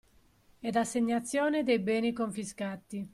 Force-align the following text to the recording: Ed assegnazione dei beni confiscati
Ed 0.59 0.75
assegnazione 0.77 1.61
dei 1.61 1.77
beni 1.77 2.11
confiscati 2.11 3.07